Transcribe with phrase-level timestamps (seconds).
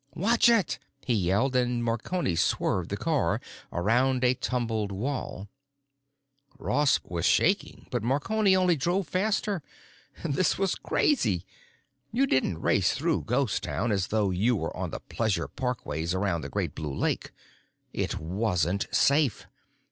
[0.15, 3.39] "Watch it!" he yelled, and Marconi swerved the car
[3.71, 5.47] around a tumbled wall.
[6.57, 9.61] Ross was shaking, but Marconi only drove faster.
[10.25, 11.45] This was crazy!
[12.11, 16.41] You didn't race through Ghost Town as though you were on the pleasure parkways around
[16.41, 17.29] the Great Blue Lake;
[17.93, 19.45] it wasn't safe.